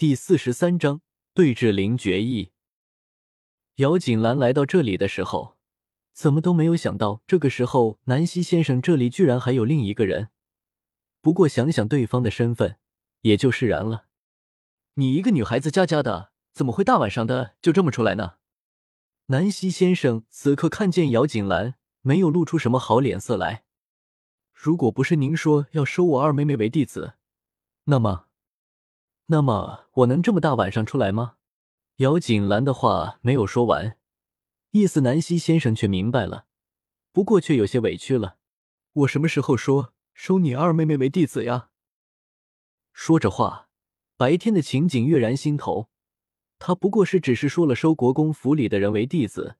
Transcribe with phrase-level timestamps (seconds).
[0.00, 1.02] 第四十三章
[1.34, 2.52] 对峙灵绝艺。
[3.74, 5.58] 姚锦兰来到这里的时候，
[6.14, 10.30] 怎么都没有想到，这个时候南希先生这里居然还有另一个人。
[11.20, 12.78] 不过想想对方的身份，
[13.20, 14.06] 也就释然了。
[14.94, 18.36] 你一个女孩子家家的，怎么会大晚上的就这么出来呢？
[19.26, 23.64] 南希先生此刻看见姚锦兰，没有露出什么好脸色来。
[24.54, 27.16] 如果不是您说要收我二妹妹为弟子，
[27.84, 28.29] 那么，
[29.32, 31.36] 那么我能这么大晚上出来吗？
[31.98, 33.96] 姚锦兰的话没有说完，
[34.72, 36.46] 意思南希先生却明白了，
[37.12, 38.38] 不过却有些委屈了。
[38.92, 41.68] 我什么时候说收你二妹妹为弟子呀？
[42.92, 43.68] 说着话，
[44.16, 45.88] 白天的情景跃然心头。
[46.58, 49.54] 他不过是只是说了收国公府里的人为弟子，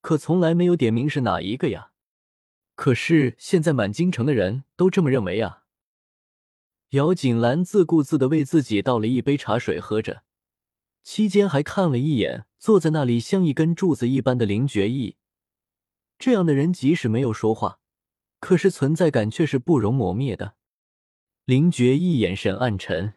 [0.00, 1.92] 可从来没有点名是哪一个呀。
[2.74, 5.63] 可是现在满京城的人都这么认为呀。
[6.94, 10.22] 姚锦兰自顾自的为自己倒了一杯茶水喝着。
[11.02, 15.16] 期间还看了一眼坐在那里像一根柱子一般的林觉意，
[16.18, 17.80] 这样的人即使没有说话，
[18.38, 20.54] 可是存在感却是不容磨灭的。
[21.44, 23.14] 林觉意眼神暗沉，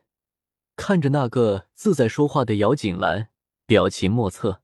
[0.75, 3.30] 看着那个自在说话的姚锦兰，
[3.67, 4.64] 表情莫测。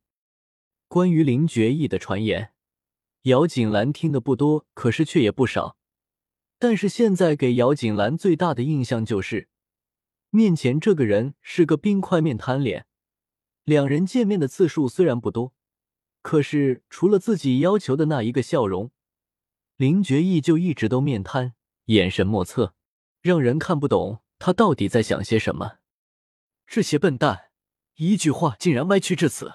[0.88, 2.54] 关于林觉意的传言，
[3.24, 5.78] 姚锦兰听的不多，可是却也不少。
[6.64, 9.50] 但是现在给姚锦兰最大的印象就是，
[10.30, 12.86] 面前这个人是个冰块面瘫脸。
[13.66, 15.54] 两人见面的次数虽然不多，
[16.22, 18.92] 可是除了自己要求的那一个笑容，
[19.76, 21.54] 林觉意就一直都面瘫，
[21.88, 22.74] 眼神莫测，
[23.20, 25.80] 让人看不懂他到底在想些什么。
[26.66, 27.50] 这些笨蛋，
[27.96, 29.52] 一句话竟然歪曲至此。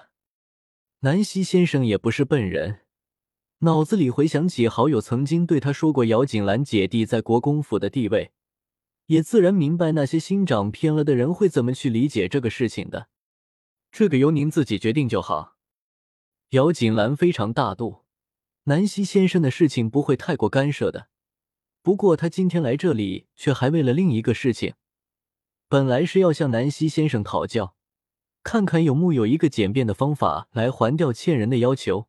[0.99, 2.81] 南希先生也不是笨人，
[3.63, 8.31] 脑子里回想起好友曾经对他说过姚锦兰姐弟在国公府的地位，
[9.07, 13.09] 也自然明白那些心长偏了的人会怎么去理解这个事情的。
[13.91, 15.57] 这个由您自己决定就好。
[16.51, 18.05] 姚锦兰非常大度，
[18.63, 21.07] 南希先生的事情不会太过干涉的。
[21.81, 24.75] 不过他今天来这里，却还为了另一个事情。
[25.67, 27.75] 本来是要向南希先生讨教，
[28.41, 32.08] 看看有木有一个简便的方法来还掉欠人的要求。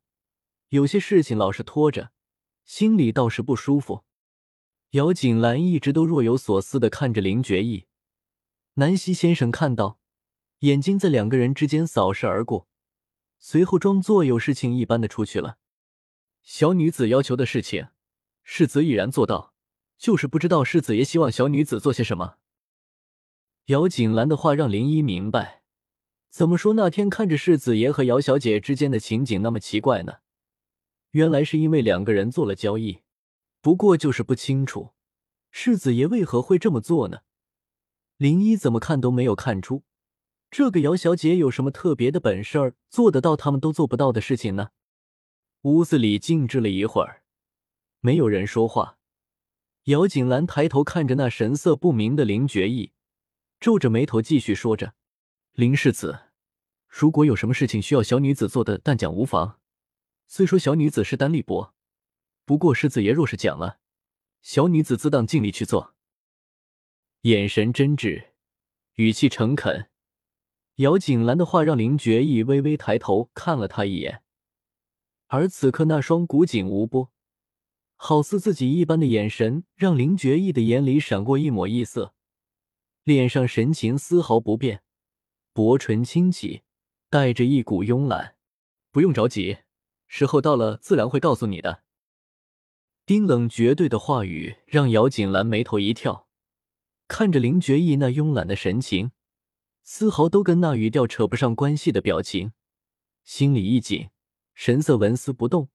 [0.70, 2.12] 有些事情老是拖着，
[2.64, 4.04] 心里倒是不舒服。
[4.90, 7.86] 姚锦兰一直都若有所思的看着林觉意，
[8.74, 9.98] 南希先生看到。
[10.60, 12.68] 眼睛在两个人之间扫视而过，
[13.38, 15.56] 随后装作有事情一般的出去了。
[16.42, 17.88] 小女子要求的事情，
[18.44, 19.54] 世子已然做到，
[19.96, 22.36] 就是不知道世子爷希望小女子做些什么。
[23.66, 25.62] 姚锦兰的话让林一明白，
[26.28, 30.18] 怎么说那天看着世子爷和姚小姐之间的情景那么奇怪呢？
[31.12, 33.00] 原来是因为两个人做了交易，
[33.60, 34.90] 不过就是不清楚
[35.50, 37.20] 世子爷为何会这么做呢？
[38.16, 39.84] 林一怎么看都没有看出。
[40.50, 44.70] 这个姚小姐有什么特别的本事儿，做得到他们都做不到的事情呢？
[45.62, 47.22] 屋子里静置了一会儿，
[48.00, 48.98] 没有人说话。
[49.84, 52.92] 姚锦兰抬头看着那神色不明的林觉意，
[53.60, 54.94] 皱着眉头继续说着
[55.54, 56.20] ：“林世子，
[56.88, 59.59] 如果有什么事情需要小女子做的，但讲无妨。
[60.32, 61.74] 虽说小女子势单力薄，
[62.44, 63.80] 不过世子爷若是讲了，
[64.42, 65.96] 小女子自当尽力去做。”
[67.22, 68.28] 眼神真挚，
[68.94, 69.90] 语气诚恳。
[70.76, 74.22] 姚锦兰的话让林觉意微微抬头看了他一眼，
[75.26, 77.10] 而此刻那双古井无波、
[77.96, 82.14] 好似自己一般的眼神，让林觉意的眼里闪过一抹异色，
[83.02, 84.84] 脸上神情丝毫不变，
[85.52, 86.62] 薄唇轻启，
[87.08, 88.36] 带着一股慵懒。
[88.92, 89.58] 不用着急，
[90.12, 91.84] 时候到了，自然会告诉你的。
[93.04, 96.26] 冰冷绝对的话语让姚锦兰眉头一跳，
[97.06, 99.12] 看着林觉意那慵懒的神情。
[99.84, 102.52] 丝毫都跟那语调扯不上关系的表情，
[103.22, 104.10] 心里一紧，
[104.52, 105.68] 神色纹丝不动，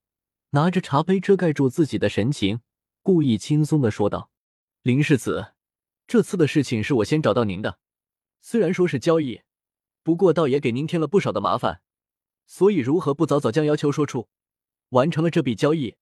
[0.49, 2.59] 拿着茶杯遮盖住自己的神情，
[3.01, 4.29] 故意轻松的说道
[4.83, 5.53] ：“林世子，
[6.05, 7.79] 这次的事情是我先找到您的，
[8.41, 9.43] 虽然说是交易，
[10.03, 11.81] 不过倒也给您添了不少的麻烦，
[12.45, 14.29] 所以如何不早早将要求说出，
[14.89, 15.95] 完成了这笔交易，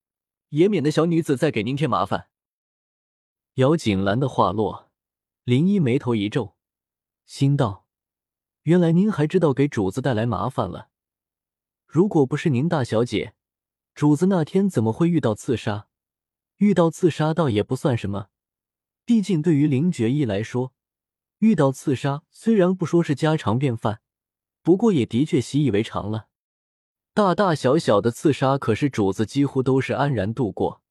[0.49, 2.29] 也免得小女子再给您添麻烦。”
[3.55, 4.91] 姚锦兰的话落，
[5.43, 6.55] 林一眉头一皱，
[7.25, 7.85] 心道。
[8.63, 10.89] 原来您还知道给主子带来麻烦了。
[11.85, 13.35] 如果不是您大小姐，
[13.93, 15.87] 主子那天怎么会遇到刺杀？
[16.57, 18.29] 遇到刺杀倒也不算什么，
[19.05, 20.73] 毕竟对于林觉意来说，
[21.39, 24.01] 遇到刺杀虽然不说是家常便饭，
[24.61, 26.29] 不过也的确习以为常了。
[27.15, 30.81] 大大小小的刺杀，可是主子几乎都是安然度过，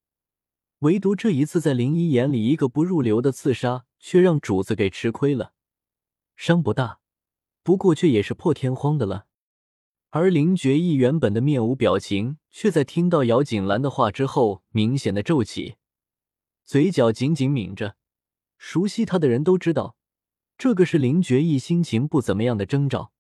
[0.79, 5.53] 唯独这一次在林一眼里，一个不入流的刺杀，却让主子给吃亏了。
[6.37, 7.01] 伤不大。
[7.65, 9.27] 不过却也是破天荒的了。
[10.11, 15.77] 而林觉义原本的面无表情，却在听到姚锦兰的话之后，明显的皱起，
[16.65, 17.97] 嘴角紧紧抿着。
[18.59, 19.97] 熟悉他的人都知道，
[20.59, 23.13] 这个是林觉义心情不怎么样的征兆。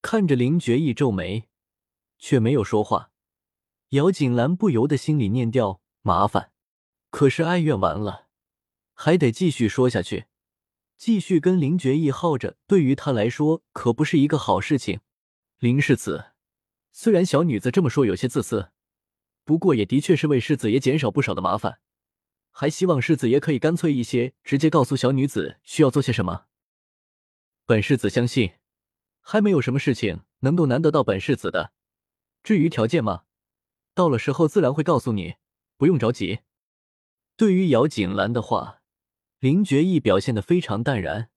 [0.00, 1.49] 看着林觉义皱眉，
[2.20, 3.10] 却没有说话，
[3.88, 6.52] 姚锦兰不由得心里念掉麻烦。
[7.10, 8.28] 可是哀怨完了，
[8.94, 10.26] 还得继续说下去，
[10.96, 15.00] 继续跟林觉义耗着，对于他来说可不是一个好事情。
[15.58, 16.26] 林世子，
[16.92, 18.70] 虽然小女子这么说有些自私，
[19.44, 21.80] 不过也的确是为世子爷减少不少的麻烦。
[22.52, 26.46] 还希望世子爷可以干脆一些，直接告诉小女子需要做些什么。
[27.64, 28.52] 本世子相信，
[29.20, 31.72] 还没有什么事情能够难得到本世子的。
[32.42, 33.24] 至于条件嘛，
[33.94, 35.34] 到了时候自然会告诉你，
[35.76, 36.40] 不用着急。
[37.36, 38.82] 对于姚锦兰的话，
[39.38, 41.30] 林觉义表现的非常淡然。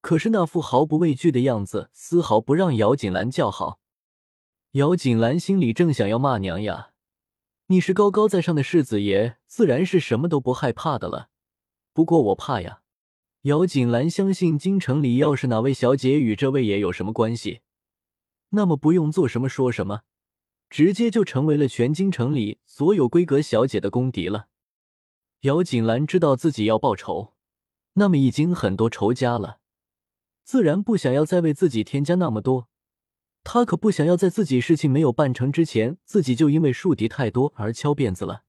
[0.00, 3.80] 可是那副毫不畏惧的样子，丝毫不让姚锦兰叫好。
[4.72, 6.92] 姚锦兰心里正想要骂娘呀，
[7.66, 11.28] 你是高高在上的世子爷，自然是什么都不害怕的了。
[11.92, 12.82] 不过我怕呀。
[13.42, 17.62] 姚锦兰相信京城里要是哪位小姐与这位爷有什么关系，
[18.50, 20.02] 那么不用做什么说什么，
[20.70, 24.46] 直接就成为了全京城里所有闺阁小姐的公敌了。
[25.40, 27.34] 姚锦兰知道自己要报仇，
[27.94, 29.58] 那么已经很多仇家了。
[30.44, 32.68] 自然不想要再为自己添加那么多，
[33.42, 38.44] 他可不想要在自己事情没有办成之前，自己就因为树敌太多而敲辫子了。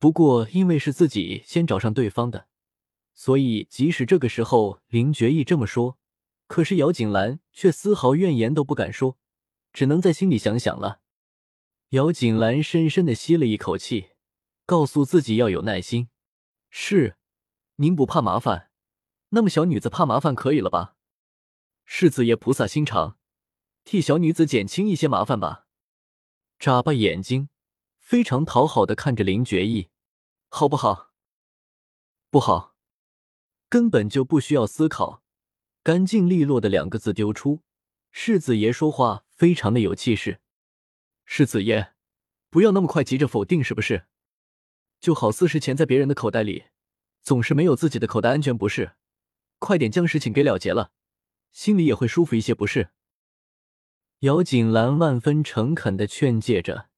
[0.00, 2.46] 不过因为是自己先找上对方的，
[3.14, 5.98] 所以即使这个时候林觉义这么说，
[6.46, 9.16] 可是姚锦兰却丝毫怨言都不敢说，
[9.72, 11.00] 只能在心里想想了。
[11.90, 14.10] 姚锦兰深深的吸了一口气，
[14.66, 16.10] 告诉自己要有耐心。
[16.68, 17.16] 是，
[17.76, 18.70] 您不怕麻烦，
[19.30, 20.96] 那么小女子怕麻烦可以了吧？
[21.86, 23.16] 世子爷菩萨心肠，
[23.84, 25.66] 替小女子减轻一些麻烦吧。
[26.58, 27.48] 眨巴眼睛，
[27.98, 29.88] 非常讨好的看着林觉义，
[30.50, 31.14] 好不好？
[32.28, 32.76] 不好，
[33.70, 35.22] 根本就不需要思考，
[35.82, 37.62] 干净利落的两个字丢出。
[38.10, 40.42] 世子爷说话非常的有气势。
[41.30, 41.92] 世子爷，
[42.48, 44.06] 不要那么快急着否定，是不是？
[44.98, 46.64] 就好似是钱在别人的口袋里，
[47.22, 48.92] 总是没有自己的口袋安全，不是？
[49.58, 50.90] 快点将事情给了结了。
[51.52, 52.88] 心里也会舒服一些，不是？
[54.20, 56.88] 姚锦兰万分诚恳的劝诫着，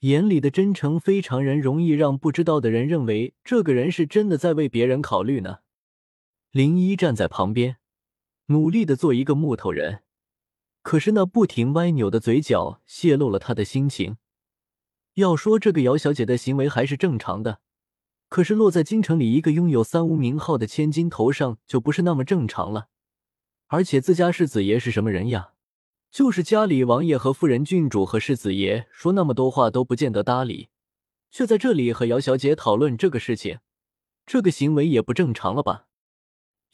[0.00, 5.60] 眼里的真诚非常人容易让不知道的人认为这个人是真的在为别人考虑呢。
[6.50, 7.78] 林一站在旁边，
[8.48, 10.02] 努力的做一个木头人，
[10.86, 14.18] 可是那不停歪扭的嘴角泄露了他的心情。
[15.14, 17.58] 要说这个姚小姐的行为还是正常的，
[18.28, 22.86] 可是落在京城里一个拥有三无名号的千金头上就不是那么正常了。
[23.66, 25.54] 而且自家世子爷是什么人呀？
[26.12, 30.68] 就是家里王爷和夫人、郡主和世子爷说那么多话都不见得搭理，
[31.32, 33.58] 却在这里和姚小姐讨论这个事情，
[34.24, 35.88] 这个行为也不正常了吧？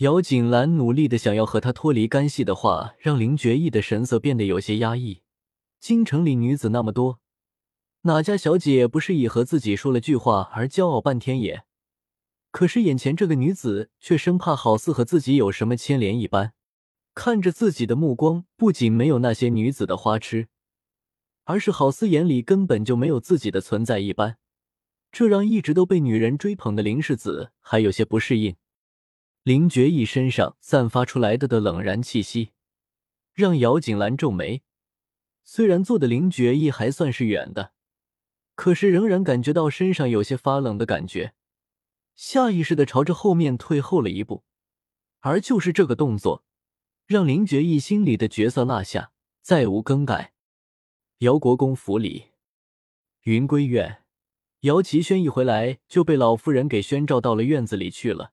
[0.02, 5.22] 姚锦兰努力的想要和他脱离干系的话，让林觉意的神色变得有些压抑。
[5.78, 7.20] 京城里女子那么多，
[8.00, 11.62] 哪家小姐不是以和自己说了句话而骄傲半天也？
[12.50, 16.52] 可是眼前这个女子却生怕好似和自己有什么牵连一般。
[17.14, 20.48] 看着自己的目光不仅没有那些女子的花痴，
[21.44, 24.36] 而是好似眼里根本就没有自己的存在一般，
[25.12, 28.56] 这让一直都被女人追捧的林世子还有些不适应。
[29.44, 32.52] 林觉意身上散发出来的的冷然气息，
[33.34, 34.62] 让姚锦兰皱眉。
[35.42, 37.72] 虽然坐的林觉意还算是远的，
[38.54, 41.34] 可是仍然感觉到身上有些发冷的感觉，
[42.14, 44.44] 下意识的朝着后面退后了一步，
[45.18, 46.44] 而就是这个动作。
[47.06, 50.34] 让林觉义心里的角色落下，再无更改。
[51.18, 52.26] 姚国公府里，
[53.22, 54.04] 云归院，
[54.60, 58.32] 姚齐轩一回来就被老夫人给宣召到了院子里去了。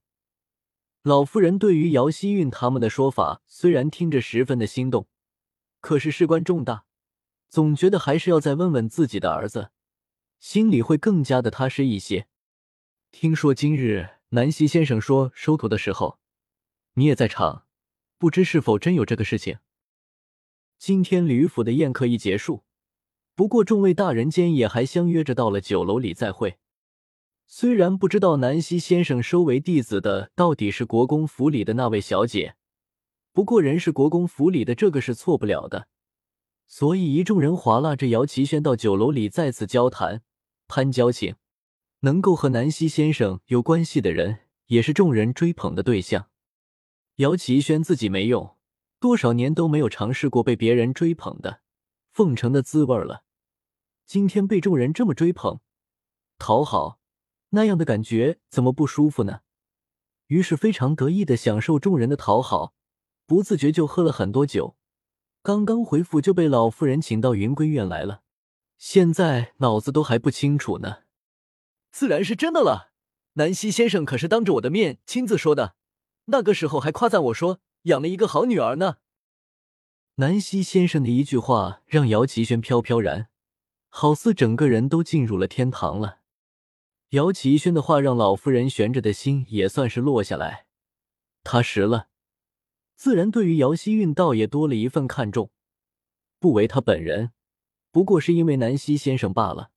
[1.04, 5.08] 老夫人对于姚希韵他们的说法，虽然听着十分的心动，
[5.80, 6.84] 可是事关重大，
[7.48, 9.72] 总觉得还是要再问问自己的儿子，
[10.40, 12.28] 心里会更加的踏实一些。
[13.12, 16.20] 听说今日南溪先生说收徒的时候，
[16.96, 17.66] 你也在场。
[18.18, 19.60] 不知是否真有这个事情？
[20.78, 22.66] 今天吕府的宴客一结束，
[23.34, 26.60] 不过众位大人间也还相约着到了酒楼里再会。
[27.52, 32.54] 虽然不知道南溪先生收为弟子的到底是国公府里的那位小姐，
[33.34, 35.88] 不过人是国公府里的，这个是错不了的。
[36.68, 40.22] 所以一众人划拉着姚齐轩到酒楼里再次交谈
[40.68, 41.38] 攀交情，
[42.02, 46.28] 能够和南溪先生有关系的人，也是众人追捧的对象。
[47.16, 48.56] 姚齐轩自己没用，
[49.00, 51.62] 多少年都没有尝试过被别人追捧的、
[52.12, 53.24] 奉承的滋味了。
[54.06, 55.60] 今天被众人这么追捧、
[56.38, 56.99] 讨好，
[57.50, 59.42] 那样的感觉怎么不舒服呢？
[60.28, 62.74] 于是非常得意的享受众人的讨好，
[63.26, 64.76] 不自觉就喝了很多酒。
[65.42, 68.22] 刚刚回府就被老夫人请到云归院来了，
[68.78, 70.98] 现在脑子都还不清楚呢。
[71.92, 72.92] 自然是真的了，
[73.34, 75.76] 南希先生可是当着我的面亲自说的，
[76.26, 78.98] 那个时候还夸赞我说养了一个好女儿呢。
[80.16, 83.30] 南希先生的一句话让姚奇轩飘飘然，
[83.88, 86.19] 好似整个人都进入了天堂了。
[87.12, 90.68] 姚奇轩的话让老夫人悬着的心也算是落下来，
[91.44, 92.10] 踏实了。
[92.96, 95.50] 自然，对于姚希韵倒也多了一份看重，
[96.40, 97.32] 不为他本人，
[97.92, 99.72] 不过是因为南希先生罢了。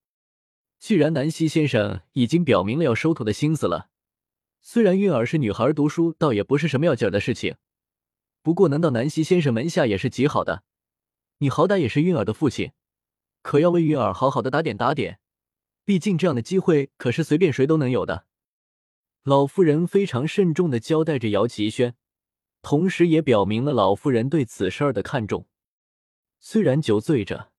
[0.78, 3.88] 既然南希先生已经表明了要收徒的心思了，
[4.60, 7.56] 虽然韵儿是女孩，读书倒也不是什么要紧的事情，
[8.42, 10.64] 不过能到南希先生门下也是极好的。
[11.38, 12.72] 你好歹也是韵儿的父亲，
[13.40, 15.18] 可要为韵儿好好的打点打点，
[15.84, 18.26] 毕竟这样的机会可是随便谁都能有的。
[19.22, 21.94] 老夫人非常慎重的交代着姚奇轩。
[22.62, 25.48] 同时也表明了老夫人对此事儿的看重。
[26.38, 27.50] 虽然酒醉着，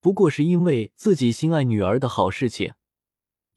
[0.00, 2.72] 不过是因为自己心爱女儿的好事情。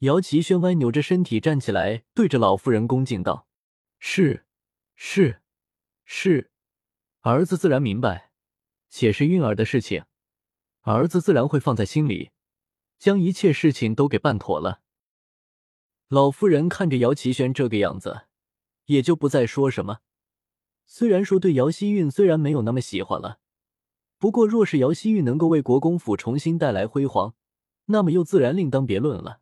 [0.00, 3.48] 姚奇轩歪扭着身体站起来，对着老夫人恭敬道
[3.98, 4.44] ：“是，
[4.94, 5.40] 是，
[6.04, 6.50] 是，
[7.20, 8.30] 儿子自然明白，
[8.90, 10.04] 且是韵儿的事情，
[10.82, 12.32] 儿子自然会放在心里，
[13.02, 14.80] 将一切事情都给办妥了。”
[16.06, 18.26] 老夫人看着姚奇轩这个样子，
[18.84, 19.98] 也就不再说什么。
[20.86, 23.40] 虽然说对姚希韵虽然没有那么喜欢了，
[24.18, 27.34] 不过若是姚希韵能够为国公府重新带来辉煌，
[27.86, 29.40] 那么又自然另当别论了。